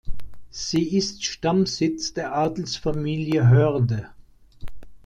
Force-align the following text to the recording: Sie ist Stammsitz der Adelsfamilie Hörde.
Sie 0.49 0.97
ist 0.97 1.25
Stammsitz 1.25 2.11
der 2.15 2.33
Adelsfamilie 2.33 3.47
Hörde. 3.49 4.09